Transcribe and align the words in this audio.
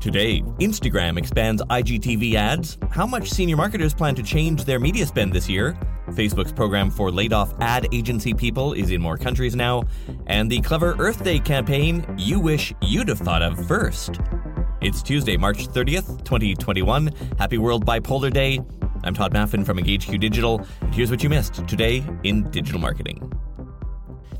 Today, 0.00 0.42
Instagram 0.60 1.18
expands 1.18 1.60
IGTV 1.62 2.34
ads, 2.34 2.78
how 2.90 3.04
much 3.04 3.30
senior 3.30 3.56
marketers 3.56 3.92
plan 3.92 4.14
to 4.14 4.22
change 4.22 4.64
their 4.64 4.78
media 4.78 5.04
spend 5.04 5.32
this 5.32 5.48
year, 5.48 5.76
Facebook's 6.10 6.52
program 6.52 6.90
for 6.90 7.10
laid 7.10 7.32
off 7.32 7.52
ad 7.60 7.88
agency 7.92 8.32
people 8.32 8.72
is 8.74 8.90
in 8.90 9.00
more 9.00 9.18
countries 9.18 9.56
now, 9.56 9.82
and 10.28 10.50
the 10.50 10.60
clever 10.60 10.94
Earth 10.98 11.24
Day 11.24 11.40
campaign 11.40 12.06
you 12.16 12.38
wish 12.38 12.72
you'd 12.80 13.08
have 13.08 13.18
thought 13.18 13.42
of 13.42 13.66
first. 13.66 14.20
It's 14.80 15.02
Tuesday, 15.02 15.36
March 15.36 15.66
30th, 15.66 16.24
2021. 16.24 17.08
Happy 17.36 17.58
World 17.58 17.84
Bipolar 17.84 18.32
Day. 18.32 18.60
I'm 19.02 19.14
Todd 19.14 19.32
Maffin 19.34 19.66
from 19.66 19.78
EngageQ 19.78 20.20
Digital, 20.20 20.64
and 20.80 20.94
here's 20.94 21.10
what 21.10 21.22
you 21.24 21.28
missed 21.28 21.66
today 21.66 22.04
in 22.22 22.48
digital 22.50 22.80
marketing. 22.80 23.32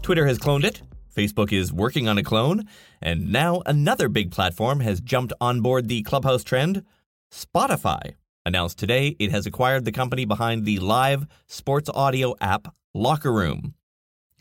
Twitter 0.03 0.27
has 0.27 0.39
cloned 0.39 0.65
it. 0.65 0.83
Facebook 1.19 1.53
is 1.53 1.73
working 1.73 2.07
on 2.07 2.17
a 2.17 2.23
clone, 2.23 2.63
and 3.03 3.33
now 3.33 3.61
another 3.67 4.09
big 4.09 4.31
platform 4.31 4.79
has 4.79 5.01
jumped 5.01 5.33
on 5.41 5.61
board 5.61 5.89
the 5.89 6.03
Clubhouse 6.03 6.45
trend. 6.45 6.85
Spotify 7.33 8.15
announced 8.47 8.79
today 8.79 9.17
it 9.19 9.33
has 9.33 9.45
acquired 9.45 9.85
the 9.85 9.91
company 9.91 10.25
behind 10.25 10.65
the 10.65 10.79
live 10.79 11.27
sports 11.49 11.91
audio 11.93 12.37
app 12.41 12.73
Locker 12.95 13.33
Room. 13.33 13.75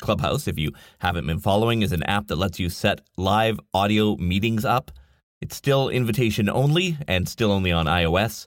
Clubhouse, 0.02 0.48
if 0.48 0.60
you 0.60 0.72
haven't 1.00 1.26
been 1.26 1.40
following, 1.40 1.82
is 1.82 1.92
an 1.92 2.04
app 2.04 2.28
that 2.28 2.36
lets 2.36 2.60
you 2.60 2.70
set 2.70 3.02
live 3.18 3.60
audio 3.74 4.16
meetings 4.18 4.64
up. 4.64 4.92
It's 5.42 5.56
still 5.56 5.90
invitation 5.90 6.48
only 6.48 6.96
and 7.08 7.28
still 7.28 7.52
only 7.52 7.72
on 7.72 7.88
iOS, 7.88 8.46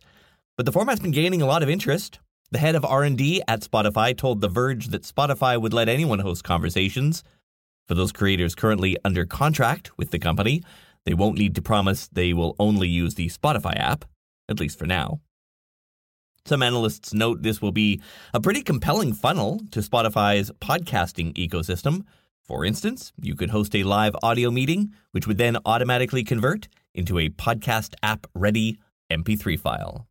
but 0.56 0.66
the 0.66 0.72
format's 0.72 1.00
been 1.00 1.10
gaining 1.10 1.42
a 1.42 1.46
lot 1.46 1.64
of 1.64 1.68
interest. 1.68 2.20
The 2.52 2.58
head 2.58 2.76
of 2.76 2.84
R&D 2.84 3.42
at 3.48 3.62
Spotify 3.62 4.16
told 4.16 4.40
The 4.40 4.48
Verge 4.48 4.86
that 4.88 5.02
Spotify 5.02 5.60
would 5.60 5.72
let 5.72 5.88
anyone 5.88 6.20
host 6.20 6.44
conversations. 6.44 7.24
For 7.90 7.96
those 7.96 8.12
creators 8.12 8.54
currently 8.54 8.96
under 9.04 9.26
contract 9.26 9.90
with 9.98 10.12
the 10.12 10.20
company, 10.20 10.62
they 11.04 11.12
won't 11.12 11.36
need 11.36 11.56
to 11.56 11.60
promise 11.60 12.06
they 12.06 12.32
will 12.32 12.54
only 12.60 12.86
use 12.86 13.16
the 13.16 13.28
Spotify 13.30 13.76
app, 13.76 14.04
at 14.48 14.60
least 14.60 14.78
for 14.78 14.86
now. 14.86 15.18
Some 16.46 16.62
analysts 16.62 17.12
note 17.12 17.42
this 17.42 17.60
will 17.60 17.72
be 17.72 18.00
a 18.32 18.40
pretty 18.40 18.62
compelling 18.62 19.12
funnel 19.12 19.60
to 19.72 19.80
Spotify's 19.80 20.52
podcasting 20.60 21.34
ecosystem. 21.34 22.04
For 22.44 22.64
instance, 22.64 23.12
you 23.20 23.34
could 23.34 23.50
host 23.50 23.74
a 23.74 23.82
live 23.82 24.14
audio 24.22 24.52
meeting, 24.52 24.94
which 25.10 25.26
would 25.26 25.38
then 25.38 25.56
automatically 25.66 26.22
convert 26.22 26.68
into 26.94 27.18
a 27.18 27.28
podcast 27.28 27.94
app 28.04 28.24
ready 28.36 28.78
MP3 29.10 29.58
file. 29.58 30.06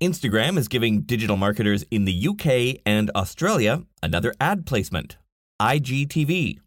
Instagram 0.00 0.58
is 0.58 0.68
giving 0.68 1.00
digital 1.00 1.36
marketers 1.36 1.84
in 1.90 2.04
the 2.04 2.28
UK 2.28 2.80
and 2.86 3.10
Australia 3.16 3.82
another 4.00 4.32
ad 4.40 4.64
placement 4.64 5.16
IGTV. 5.60 6.60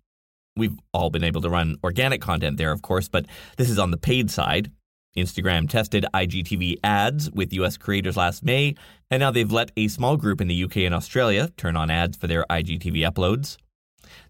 We've 0.57 0.77
all 0.93 1.09
been 1.09 1.23
able 1.23 1.39
to 1.41 1.49
run 1.49 1.77
organic 1.81 2.19
content 2.19 2.57
there, 2.57 2.73
of 2.73 2.81
course, 2.81 3.07
but 3.07 3.25
this 3.55 3.69
is 3.69 3.79
on 3.79 3.91
the 3.91 3.97
paid 3.97 4.29
side. 4.29 4.69
Instagram 5.15 5.69
tested 5.69 6.05
IGTV 6.13 6.79
ads 6.83 7.31
with 7.31 7.53
US 7.53 7.77
creators 7.77 8.17
last 8.17 8.43
May, 8.43 8.75
and 9.09 9.21
now 9.21 9.31
they've 9.31 9.51
let 9.51 9.71
a 9.77 9.87
small 9.87 10.17
group 10.17 10.41
in 10.41 10.49
the 10.49 10.63
UK 10.65 10.77
and 10.77 10.93
Australia 10.93 11.51
turn 11.55 11.77
on 11.77 11.89
ads 11.89 12.17
for 12.17 12.27
their 12.27 12.43
IGTV 12.49 13.09
uploads. 13.09 13.55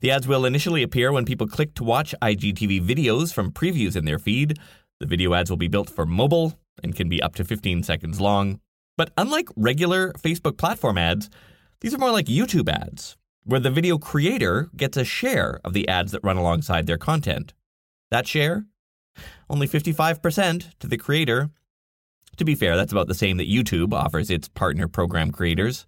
The 0.02 0.11
ads 0.11 0.27
will 0.27 0.45
initially 0.45 0.83
appear 0.83 1.11
when 1.11 1.25
people 1.25 1.47
click 1.47 1.73
to 1.75 1.83
watch 1.83 2.13
IGTV 2.22 2.85
videos 2.85 3.33
from 3.33 3.52
previews 3.52 3.95
in 3.95 4.05
their 4.05 4.19
feed. 4.19 4.59
The 4.99 5.07
video 5.07 5.33
ads 5.33 5.49
will 5.49 5.57
be 5.57 5.67
built 5.67 5.89
for 5.89 6.05
mobile 6.05 6.53
and 6.83 6.95
can 6.95 7.09
be 7.09 7.22
up 7.22 7.33
to 7.35 7.44
15 7.44 7.81
seconds 7.81 8.22
long. 8.22 8.59
But 8.97 9.11
unlike 9.17 9.50
regular 9.56 10.11
Facebook 10.14 10.58
platform 10.58 10.97
ads, 10.97 11.30
these 11.80 11.94
are 11.94 11.97
more 11.97 12.11
like 12.11 12.28
YouTube 12.28 12.70
ads, 12.70 13.17
where 13.44 13.59
the 13.59 13.72
video 13.72 13.97
creator 13.97 14.70
gets 14.75 14.97
a 14.97 15.03
share 15.03 15.59
of 15.64 15.73
the 15.73 15.88
ads 15.88 16.11
that 16.11 16.23
run 16.23 16.38
alongside 16.38 16.86
their 16.86 16.97
content. 16.97 17.53
That 18.12 18.28
share? 18.28 18.66
Only 19.50 19.67
55% 19.67 20.78
to 20.80 20.88
the 20.88 20.97
creator. 20.97 21.50
To 22.38 22.45
be 22.45 22.56
fair, 22.56 22.75
that's 22.75 22.92
about 22.92 23.08
the 23.08 23.14
same 23.14 23.38
that 23.38 23.50
YouTube 23.50 23.94
offers 23.94 24.30
its 24.30 24.47
partner 24.47 24.88
program 24.88 25.31
creators, 25.31 25.85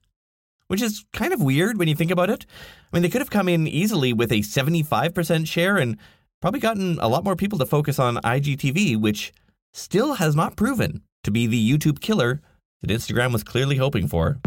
which 0.67 0.81
is 0.81 1.05
kind 1.13 1.33
of 1.33 1.41
weird 1.41 1.77
when 1.77 1.87
you 1.87 1.95
think 1.95 2.11
about 2.11 2.29
it. 2.29 2.45
I 2.91 2.95
mean, 2.95 3.03
they 3.03 3.09
could 3.09 3.21
have 3.21 3.29
come 3.29 3.47
in 3.47 3.67
easily 3.67 4.13
with 4.13 4.31
a 4.31 4.39
75% 4.39 5.47
share 5.47 5.77
and 5.77 5.97
probably 6.41 6.59
gotten 6.59 6.99
a 6.99 7.07
lot 7.07 7.23
more 7.23 7.35
people 7.35 7.59
to 7.59 7.65
focus 7.65 7.99
on 7.99 8.17
IGTV, 8.17 8.97
which 8.97 9.31
still 9.71 10.15
has 10.15 10.35
not 10.35 10.55
proven 10.55 11.01
to 11.23 11.31
be 11.31 11.47
the 11.47 11.71
YouTube 11.71 12.01
killer 12.01 12.41
that 12.83 12.91
Instagram 12.91 13.31
was 13.31 13.43
clearly 13.43 13.77
hoping 13.77 14.07
for. 14.07 14.39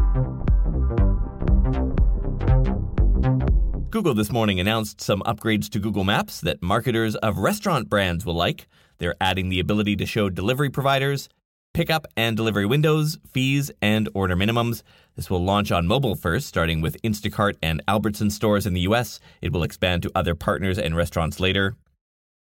Google 3.89 4.13
this 4.13 4.31
morning 4.31 4.61
announced 4.61 5.01
some 5.01 5.23
upgrades 5.23 5.71
to 5.71 5.79
Google 5.79 6.05
Maps 6.05 6.43
that 6.43 6.63
marketers 6.63 7.17
of 7.17 7.39
restaurant 7.39 7.89
brands 7.89 8.27
will 8.27 8.35
like. 8.35 8.69
They're 8.99 9.17
adding 9.23 9.49
the 9.49 9.59
ability 9.59 9.97
to 9.97 10.05
show 10.05 10.29
delivery 10.29 10.69
providers, 10.69 11.31
pickup 11.73 12.07
and 12.15 12.37
delivery 12.37 12.67
windows, 12.67 13.17
fees, 13.33 13.71
and 13.81 14.11
order 14.13 14.37
minimums. 14.37 14.83
This 15.15 15.31
will 15.31 15.43
launch 15.43 15.73
on 15.73 15.87
mobile 15.87 16.15
first, 16.15 16.47
starting 16.47 16.83
with 16.83 17.01
Instacart 17.01 17.55
and 17.63 17.83
Albertson 17.89 18.29
stores 18.29 18.67
in 18.67 18.75
the 18.75 18.83
US. 18.83 19.19
It 19.41 19.51
will 19.51 19.63
expand 19.63 20.03
to 20.03 20.13
other 20.15 20.35
partners 20.35 20.79
and 20.79 20.95
restaurants 20.95 21.41
later. 21.41 21.75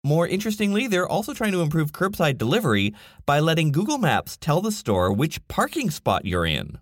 More 0.07 0.29
interestingly, 0.29 0.87
they're 0.87 1.09
also 1.09 1.35
trying 1.35 1.51
to 1.51 1.63
improve 1.63 1.91
curbside 1.91 2.39
delivery 2.39 2.95
by 3.27 3.41
letting 3.41 3.73
Google 3.73 3.99
Maps 3.99 4.37
tell 4.37 4.61
the 4.61 4.71
store 4.71 5.13
which 5.13 5.45
parking 5.49 5.91
spot 5.91 6.25
you're 6.25 6.47
in. 6.47 6.79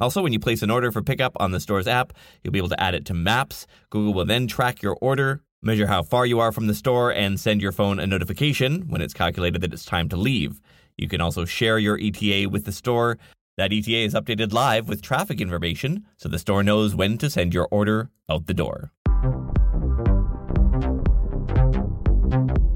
Also, 0.00 0.24
when 0.24 0.32
you 0.32 0.40
place 0.40 0.60
an 0.62 0.70
order 0.72 0.90
for 0.90 1.00
pickup 1.00 1.36
on 1.38 1.52
the 1.52 1.60
store's 1.60 1.86
app, 1.86 2.12
you'll 2.42 2.50
be 2.50 2.58
able 2.58 2.68
to 2.70 2.82
add 2.82 2.96
it 2.96 3.04
to 3.04 3.14
Maps. 3.14 3.68
Google 3.90 4.12
will 4.12 4.24
then 4.24 4.48
track 4.48 4.82
your 4.82 4.98
order, 5.00 5.40
measure 5.62 5.86
how 5.86 6.02
far 6.02 6.26
you 6.26 6.40
are 6.40 6.50
from 6.50 6.66
the 6.66 6.74
store, 6.74 7.12
and 7.12 7.38
send 7.38 7.62
your 7.62 7.70
phone 7.70 8.00
a 8.00 8.08
notification 8.08 8.88
when 8.88 9.02
it's 9.02 9.14
calculated 9.14 9.60
that 9.60 9.72
it's 9.72 9.84
time 9.84 10.08
to 10.08 10.16
leave. 10.16 10.60
You 10.96 11.06
can 11.06 11.20
also 11.20 11.44
share 11.44 11.78
your 11.78 11.96
ETA 11.96 12.48
with 12.50 12.64
the 12.64 12.72
store. 12.72 13.18
That 13.56 13.72
ETA 13.72 13.98
is 13.98 14.14
updated 14.14 14.52
live 14.52 14.88
with 14.88 15.00
traffic 15.00 15.40
information, 15.40 16.06
so 16.16 16.28
the 16.28 16.40
store 16.40 16.64
knows 16.64 16.96
when 16.96 17.18
to 17.18 17.30
send 17.30 17.54
your 17.54 17.68
order 17.70 18.10
out 18.28 18.46
the 18.46 18.54
door. 18.54 18.90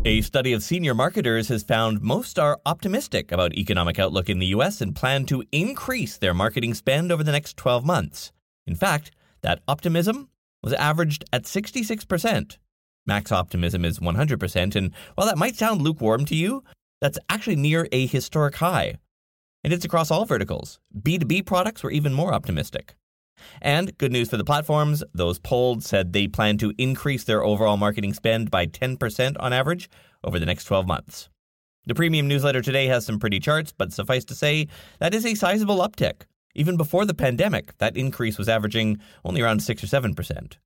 A 0.05 0.21
study 0.23 0.53
of 0.53 0.65
senior 0.65 0.95
marketers 0.95 1.47
has 1.47 1.63
found 1.63 2.03
most 2.03 2.37
are 2.37 2.61
optimistic 2.67 3.31
about 3.31 3.55
economic 3.55 4.01
outlook 4.01 4.29
in 4.29 4.41
the 4.41 4.47
US 4.47 4.81
and 4.81 4.97
plan 4.97 5.27
to 5.27 5.45
increase 5.53 6.19
their 6.19 6.35
marketing 6.35 6.75
spend 6.75 7.13
over 7.13 7.23
the 7.23 7.31
next 7.31 7.57
12 7.57 7.85
months. 7.85 8.33
In 8.67 8.75
fact, 8.75 9.13
that 9.43 9.61
optimism 9.69 10.29
was 10.61 10.73
averaged 10.73 11.25
at 11.33 11.45
66%. 11.45 12.59
Max 13.07 13.31
optimism 13.31 13.85
is 13.85 14.01
100%, 14.01 14.75
and 14.75 14.93
while 15.15 15.29
that 15.29 15.39
might 15.39 15.55
sound 15.55 15.83
lukewarm 15.83 16.25
to 16.25 16.35
you, 16.35 16.65
that's 17.01 17.19
actually 17.29 17.57
near 17.57 17.87
a 17.93 18.07
historic 18.07 18.57
high. 18.57 18.97
And 19.63 19.73
it's 19.73 19.85
across 19.85 20.11
all 20.11 20.25
verticals. 20.25 20.81
B2B 21.01 21.47
products 21.47 21.85
were 21.85 21.93
even 21.93 22.13
more 22.13 22.35
optimistic. 22.35 22.97
And 23.61 23.97
good 23.99 24.13
news 24.13 24.31
for 24.31 24.37
the 24.37 24.45
platforms, 24.45 25.03
those 25.15 25.39
polled 25.39 25.83
said 25.83 26.13
they 26.13 26.29
plan 26.29 26.59
to 26.59 26.73
increase 26.79 27.25
their 27.25 27.45
overall 27.45 27.77
marketing 27.77 28.15
spend 28.15 28.51
by 28.51 28.67
10% 28.67 29.37
on 29.41 29.53
average 29.53 29.89
over 30.25 30.39
the 30.39 30.47
next 30.47 30.65
12 30.65 30.87
months. 30.87 31.29
The 31.87 31.95
premium 31.95 32.29
newsletter 32.29 32.63
today 32.63 32.87
has 32.87 33.05
some 33.05 33.19
pretty 33.19 33.41
charts, 33.41 33.73
but 33.77 33.93
suffice 33.93 34.25
to 34.27 34.35
say, 34.35 34.69
that 35.01 35.15
is 35.15 35.27
a 35.27 35.35
sizable 35.35 35.79
uptick. 35.79 36.23
Even 36.55 36.77
before 36.77 37.05
the 37.05 37.15
pandemic, 37.15 37.77
that 37.79 37.97
increase 37.97 38.39
was 38.39 38.49
averaging 38.49 39.01
only 39.25 39.41
around 39.41 39.63
6 39.63 39.83
or 39.83 39.87
7%. 39.87 40.57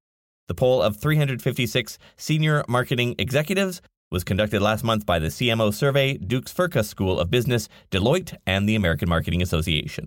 The 0.49 0.55
poll 0.55 0.83
of 0.83 0.97
356 0.97 1.99
senior 2.17 2.65
marketing 2.69 3.15
executives 3.19 3.81
was 4.11 4.25
conducted 4.25 4.61
last 4.61 4.85
month 4.85 5.07
by 5.07 5.19
the 5.19 5.29
CMO 5.29 5.73
Survey, 5.73 6.17
Duke's 6.19 6.53
Fuqua 6.53 6.85
School 6.85 7.19
of 7.19 7.31
Business, 7.31 7.69
Deloitte, 7.91 8.37
and 8.47 8.69
the 8.69 8.77
American 8.77 9.09
Marketing 9.09 9.43
Association. 9.43 10.07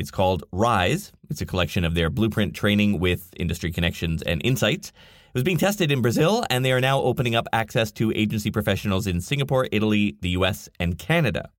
It's 0.00 0.10
called 0.10 0.44
Rise. 0.50 1.12
It's 1.28 1.42
a 1.42 1.46
collection 1.46 1.84
of 1.84 1.94
their 1.94 2.08
blueprint 2.08 2.54
training 2.54 3.00
with 3.00 3.28
industry 3.36 3.70
connections 3.70 4.22
and 4.22 4.40
insights. 4.42 4.88
It 4.88 5.34
was 5.34 5.42
being 5.42 5.58
tested 5.58 5.92
in 5.92 6.00
Brazil, 6.00 6.42
and 6.48 6.64
they 6.64 6.72
are 6.72 6.80
now 6.80 7.02
opening 7.02 7.34
up 7.34 7.46
access 7.52 7.92
to 7.92 8.10
agency 8.16 8.50
professionals 8.50 9.06
in 9.06 9.20
Singapore, 9.20 9.68
Italy, 9.70 10.16
the 10.22 10.30
US, 10.30 10.70
and 10.80 10.96
Canada. 10.96 11.50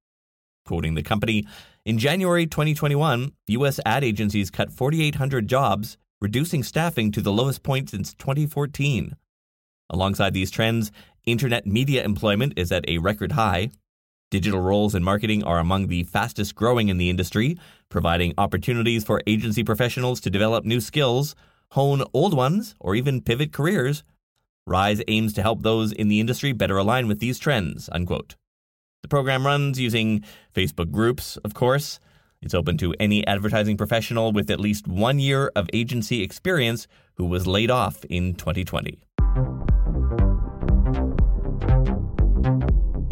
Quoting 0.66 0.96
the 0.96 1.04
company, 1.04 1.46
in 1.86 2.00
January 2.00 2.48
2021, 2.48 3.32
US 3.50 3.80
ad 3.86 4.04
agencies 4.04 4.50
cut 4.50 4.72
4,800 4.72 5.48
jobs, 5.48 6.00
reducing 6.20 6.64
staffing 6.64 7.12
to 7.12 7.22
the 7.22 7.32
lowest 7.32 7.62
point 7.62 7.92
since 7.92 8.16
2014. 8.16 9.16
Alongside 9.92 10.34
these 10.34 10.50
trends, 10.50 10.92
internet 11.28 11.68
media 11.68 12.04
employment 12.04 12.54
is 12.58 12.72
at 12.72 12.90
a 12.90 12.98
record 12.98 13.34
high. 13.34 13.70
Digital 14.32 14.62
roles 14.62 14.96
in 14.96 15.04
marketing 15.04 15.44
are 15.44 15.60
among 15.60 15.88
the 15.88 16.04
fastest 16.04 16.56
growing 16.56 16.88
in 16.88 16.98
the 16.98 17.10
industry, 17.10 17.58
providing 17.90 18.34
opportunities 18.38 19.04
for 19.04 19.22
agency 19.28 19.62
professionals 19.62 20.22
to 20.22 20.30
develop 20.30 20.64
new 20.64 20.80
skills, 20.80 21.36
hone 21.72 22.02
old 22.14 22.34
ones, 22.34 22.74
or 22.80 22.96
even 22.96 23.20
pivot 23.20 23.52
careers. 23.52 24.06
Rise 24.66 25.02
aims 25.10 25.34
to 25.34 25.42
help 25.42 25.64
those 25.64 25.92
in 25.92 26.08
the 26.08 26.22
industry 26.22 26.54
better 26.54 26.78
align 26.78 27.10
with 27.10 27.20
these 27.20 27.40
trends. 27.40 27.90
Unquote. 27.92 28.38
The 29.02 29.10
program 29.10 29.46
runs 29.46 29.82
using 29.82 30.24
Facebook 30.56 30.92
groups, 30.92 31.36
of 31.44 31.54
course. 31.54 32.00
It's 32.42 32.54
open 32.54 32.78
to 32.78 32.96
any 33.02 33.28
advertising 33.28 33.76
professional 33.76 34.32
with 34.32 34.50
at 34.50 34.62
least 34.62 34.88
one 34.88 35.20
year 35.20 35.52
of 35.58 35.70
agency 35.74 36.24
experience 36.24 36.88
who 37.16 37.26
was 37.26 37.48
laid 37.48 37.70
off 37.70 38.06
in 38.06 38.36
2020. 38.36 38.98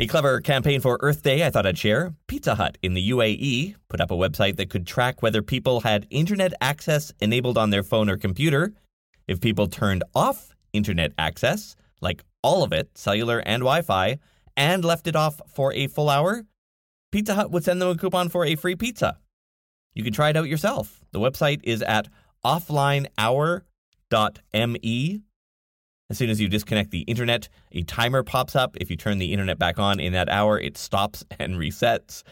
A 0.01 0.07
clever 0.07 0.39
campaign 0.39 0.79
for 0.79 0.97
Earth 1.01 1.23
Day 1.23 1.45
I 1.45 1.49
thought 1.49 1.65
I'd 1.65 1.77
share. 1.77 2.13
Pizza 2.27 2.55
Hut 2.55 2.77
in 2.81 2.93
the 2.93 3.09
UAE 3.09 3.75
put 3.89 3.99
up 3.99 4.11
a 4.11 4.15
website 4.15 4.55
that 4.55 4.69
could 4.69 4.87
track 4.87 5.21
whether 5.21 5.41
people 5.41 5.81
had 5.81 6.07
internet 6.09 6.53
access 6.61 7.11
enabled 7.19 7.57
on 7.57 7.69
their 7.69 7.83
phone 7.83 8.09
or 8.09 8.15
computer. 8.15 8.71
If 9.27 9.41
people 9.41 9.67
turned 9.67 10.05
off 10.15 10.55
internet 10.71 11.11
access, 11.17 11.75
like 11.99 12.23
all 12.41 12.63
of 12.63 12.71
it, 12.71 12.97
cellular 12.97 13.39
and 13.39 13.59
Wi 13.59 13.81
Fi, 13.81 14.19
and 14.55 14.85
left 14.85 15.05
it 15.05 15.17
off 15.17 15.41
for 15.53 15.73
a 15.73 15.87
full 15.87 16.09
hour, 16.09 16.45
Pizza 17.11 17.35
Hut 17.35 17.51
would 17.51 17.65
send 17.65 17.81
them 17.81 17.89
a 17.89 17.97
coupon 17.97 18.29
for 18.29 18.45
a 18.45 18.55
free 18.55 18.77
pizza. 18.77 19.17
You 19.95 20.05
can 20.05 20.13
try 20.13 20.29
it 20.29 20.37
out 20.37 20.47
yourself. 20.47 21.01
The 21.11 21.19
website 21.19 21.59
is 21.63 21.81
at 21.81 22.07
offlinehour.me 22.45 25.21
as 26.09 26.17
soon 26.17 26.29
as 26.29 26.41
you 26.41 26.49
disconnect 26.49 26.89
the 26.91 27.01
internet, 27.01 27.49
a 27.71 27.83
timer 27.83 28.23
pops 28.23 28.55
up. 28.55 28.75
If 28.81 28.89
you 28.89 28.97
turn 28.97 29.19
the 29.19 29.31
internet 29.31 29.59
back 29.59 29.77
on 29.77 29.99
in 29.99 30.13
that 30.13 30.27
hour, 30.29 30.59
it 30.59 30.77
stops 30.77 31.23
and 31.39 31.55
resets. 31.55 32.23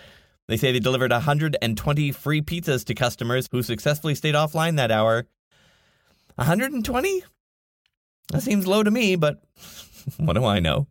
They 0.47 0.57
say 0.57 0.71
they 0.71 0.79
delivered 0.79 1.11
120 1.11 2.11
free 2.11 2.41
pizzas 2.41 2.85
to 2.85 2.95
customers 2.95 3.47
who 3.51 3.61
successfully 3.61 4.15
stayed 4.15 4.35
offline 4.35 4.77
that 4.77 4.91
hour. 4.91 5.27
120? 6.35 7.23
That 8.31 8.41
seems 8.41 8.65
low 8.65 8.83
to 8.83 8.91
me, 8.91 9.15
but 9.15 9.41
what 10.17 10.33
do 10.33 10.45
I 10.45 10.59
know? 10.59 10.87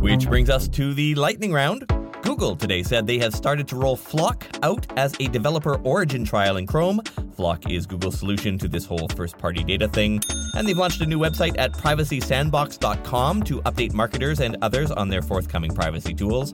Which 0.00 0.26
brings 0.28 0.50
us 0.50 0.68
to 0.68 0.92
the 0.92 1.14
lightning 1.14 1.52
round. 1.52 1.88
Google 2.22 2.56
today 2.56 2.82
said 2.82 3.06
they 3.06 3.18
have 3.18 3.34
started 3.34 3.68
to 3.68 3.76
roll 3.76 3.96
FLoC 3.96 4.44
out 4.62 4.86
as 4.98 5.14
a 5.20 5.28
developer 5.28 5.76
origin 5.76 6.24
trial 6.24 6.56
in 6.56 6.66
Chrome. 6.66 7.00
FLoC 7.36 7.70
is 7.70 7.86
Google's 7.86 8.18
solution 8.18 8.58
to 8.58 8.68
this 8.68 8.84
whole 8.84 9.08
first 9.08 9.38
party 9.38 9.64
data 9.64 9.88
thing. 9.88 10.20
And 10.56 10.66
they've 10.66 10.76
launched 10.76 11.00
a 11.00 11.06
new 11.06 11.18
website 11.18 11.54
at 11.58 11.72
privacysandbox.com 11.72 13.42
to 13.44 13.62
update 13.62 13.92
marketers 13.92 14.40
and 14.40 14.56
others 14.62 14.90
on 14.90 15.08
their 15.08 15.22
forthcoming 15.22 15.74
privacy 15.74 16.14
tools. 16.14 16.52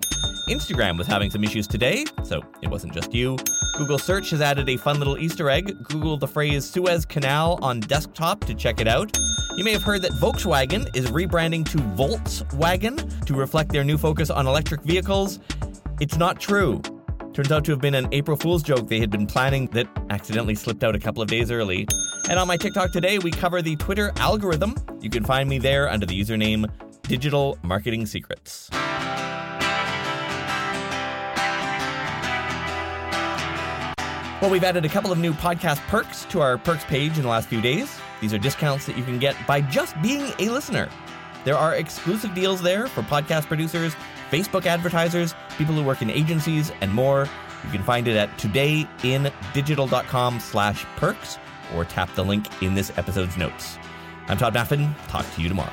Instagram 0.49 0.99
was 0.99 1.07
having 1.07 1.31
some 1.31 1.45
issues 1.45 1.67
today, 1.67 2.05
so 2.25 2.43
it 2.63 2.69
wasn't 2.69 2.93
just 2.93 3.15
you. 3.15 3.37
Google 3.77 3.99
Search 3.99 4.31
has 4.31 4.41
added 4.41 4.69
a 4.69 4.77
fun 4.77 4.99
little 4.99 5.17
Easter 5.19 5.49
egg. 5.49 5.77
Google 5.85 6.17
the 6.17 6.27
phrase 6.27 6.69
Suez 6.69 7.05
Canal 7.05 7.59
on 7.63 7.81
desktop 7.81 8.45
to 8.47 8.55
check 8.55 8.81
it 8.81 8.89
out. 8.89 9.17
You 9.57 9.65
may 9.65 9.73
have 9.73 9.83
heard 9.83 10.03
that 10.03 10.13
Volkswagen 10.13 10.95
is 10.97 11.11
rebranding 11.11 11.69
to 11.71 11.79
Voltswagen 11.79 13.25
to 13.27 13.35
reflect 13.35 13.73
their 13.73 13.85
new 13.85 13.99
focus 13.99 14.31
on 14.31 14.47
electric 14.47 14.83
vehicles. 14.83 15.39
It's 16.01 16.17
not 16.17 16.41
true. 16.41 16.83
Turns 17.41 17.53
out 17.53 17.65
to 17.65 17.71
have 17.71 17.81
been 17.81 17.95
an 17.95 18.07
April 18.13 18.37
Fool's 18.37 18.63
joke 18.63 18.87
they 18.89 19.01
had 19.01 19.09
been 19.09 19.27
planning 19.27 19.65
that 19.69 19.89
accidentally 20.11 20.55
slipped 20.55 20.85
out 20.85 20.95
a 20.95 20.99
couple 20.99 21.23
of 21.23 21.29
days 21.29 21.51
early. 21.51 21.89
And 22.29 22.39
on 22.39 22.47
my 22.47 22.59
TikTok 22.59 22.93
today, 22.93 23.19
we 23.19 23.31
cover 23.31 23.63
the 23.63 23.77
Twitter 23.77 24.13
algorithm. 24.17 24.75
You 25.01 25.09
can 25.09 25.25
find 25.25 25.49
me 25.49 25.59
there 25.59 25.89
under 25.89 26.05
the 26.05 26.21
username 26.21 26.71
Digital 27.01 27.57
Marketing 27.63 28.05
Secrets. 28.05 28.69
Well, 34.43 34.51
we've 34.51 34.63
added 34.63 34.85
a 34.85 34.91
couple 34.91 35.11
of 35.11 35.17
new 35.17 35.33
podcast 35.33 35.79
perks 35.89 36.27
to 36.27 36.43
our 36.43 36.59
perks 36.59 36.85
page 36.85 37.17
in 37.17 37.23
the 37.23 37.31
last 37.31 37.49
few 37.49 37.63
days. 37.63 37.99
These 38.21 38.35
are 38.35 38.39
discounts 38.39 38.85
that 38.85 38.99
you 38.99 39.03
can 39.03 39.19
get 39.19 39.35
by 39.47 39.63
just 39.63 39.97
being 40.03 40.31
a 40.41 40.51
listener. 40.51 40.91
There 41.47 41.57
are 41.57 41.75
exclusive 41.75 42.35
deals 42.35 42.61
there 42.61 42.87
for 42.87 43.01
podcast 43.01 43.47
producers, 43.47 43.95
Facebook 44.31 44.67
advertisers, 44.67 45.35
people 45.59 45.75
who 45.75 45.83
work 45.83 46.03
in 46.03 46.11
agencies, 46.11 46.71
and 46.81 46.95
more. 46.95 47.29
You 47.65 47.71
can 47.71 47.83
find 47.83 48.07
it 48.09 48.17
at 48.17 48.31
todayindigital.com 48.39 50.41
slash 50.41 50.85
perks 50.97 51.39
or 51.75 51.85
tap 51.85 52.15
the 52.15 52.25
link 52.25 52.47
in 52.63 52.75
this 52.75 52.97
episode's 52.97 53.37
notes. 53.37 53.79
I'm 54.29 54.39
Todd 54.39 54.55
Maffin. 54.55 54.95
Talk 55.09 55.27
to 55.35 55.43
you 55.43 55.49
tomorrow. 55.49 55.73